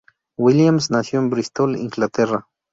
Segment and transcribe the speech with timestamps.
[0.35, 2.47] Williams nació en Bristol, Inglaterra.